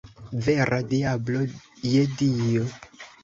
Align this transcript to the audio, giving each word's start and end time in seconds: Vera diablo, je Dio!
Vera 0.45 0.79
diablo, 0.93 1.43
je 1.91 2.01
Dio! 2.21 2.65